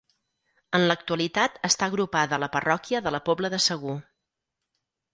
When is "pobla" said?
3.31-3.55